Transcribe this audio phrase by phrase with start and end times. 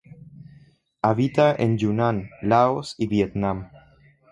[1.03, 3.69] Habita en Yunnan, Laos y Vietnam.